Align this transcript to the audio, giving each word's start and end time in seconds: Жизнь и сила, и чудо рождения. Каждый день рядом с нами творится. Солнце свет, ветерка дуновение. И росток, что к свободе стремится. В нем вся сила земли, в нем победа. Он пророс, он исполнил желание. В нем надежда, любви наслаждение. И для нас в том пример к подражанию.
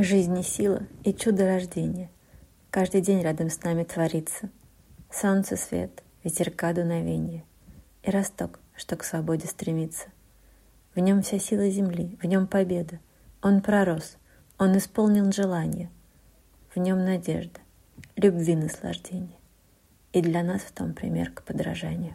Жизнь 0.00 0.38
и 0.38 0.44
сила, 0.44 0.86
и 1.02 1.12
чудо 1.12 1.44
рождения. 1.44 2.08
Каждый 2.70 3.00
день 3.00 3.20
рядом 3.20 3.50
с 3.50 3.64
нами 3.64 3.82
творится. 3.82 4.48
Солнце 5.10 5.56
свет, 5.56 6.04
ветерка 6.22 6.72
дуновение. 6.72 7.42
И 8.04 8.10
росток, 8.12 8.60
что 8.76 8.94
к 8.94 9.02
свободе 9.02 9.48
стремится. 9.48 10.06
В 10.94 11.00
нем 11.00 11.20
вся 11.22 11.40
сила 11.40 11.68
земли, 11.68 12.16
в 12.22 12.26
нем 12.26 12.46
победа. 12.46 13.00
Он 13.42 13.60
пророс, 13.60 14.18
он 14.56 14.78
исполнил 14.78 15.32
желание. 15.32 15.90
В 16.72 16.78
нем 16.78 17.04
надежда, 17.04 17.58
любви 18.14 18.54
наслаждение. 18.54 19.40
И 20.12 20.22
для 20.22 20.44
нас 20.44 20.60
в 20.60 20.70
том 20.70 20.94
пример 20.94 21.32
к 21.32 21.42
подражанию. 21.42 22.14